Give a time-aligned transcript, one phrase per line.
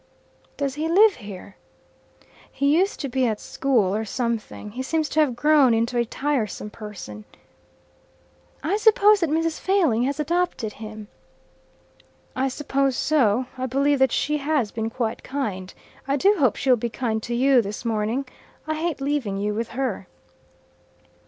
[0.57, 1.57] "Does he live here?"
[2.51, 4.71] "He used to be at school or something.
[4.71, 7.23] He seems to have grown into a tiresome person."
[8.63, 9.59] "I suppose that Mrs.
[9.59, 11.07] Failing has adopted him."
[12.35, 13.45] "I suppose so.
[13.59, 15.71] I believe that she has been quite kind.
[16.07, 18.25] I do hope she'll be kind to you this morning.
[18.65, 20.07] I hate leaving you with her."